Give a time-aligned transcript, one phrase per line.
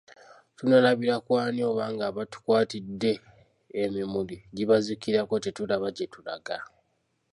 [0.57, 3.13] Tunaalabira ku ani oba ng'abatukwatidde
[3.83, 6.57] emimuli gibazikirako tetulaba gye tulaga!